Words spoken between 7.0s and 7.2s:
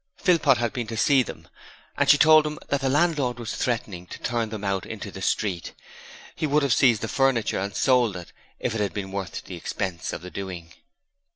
their